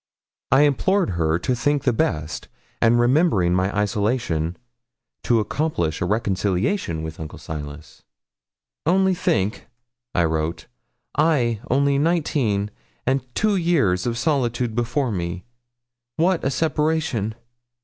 I 0.51 0.61
implored 0.63 1.09
of 1.09 1.15
her 1.17 1.37
to 1.37 1.53
think 1.53 1.83
the 1.83 1.93
best, 1.93 2.47
and 2.81 2.99
remembering 2.99 3.53
my 3.53 3.71
isolation, 3.77 4.57
to 5.21 5.39
accomplish 5.39 6.01
a 6.01 6.05
reconciliation 6.05 7.03
with 7.03 7.19
Uncle 7.19 7.37
Silas. 7.37 8.01
'Only 8.87 9.13
think,' 9.13 9.67
I 10.15 10.23
wrote, 10.23 10.65
'I 11.19 11.59
only 11.69 11.99
nineteen, 11.99 12.71
and 13.05 13.21
two 13.35 13.55
years 13.55 14.07
of 14.07 14.17
solitude 14.17 14.73
before 14.73 15.11
me. 15.11 15.43
What 16.15 16.43
a 16.43 16.49
separation!' 16.49 17.35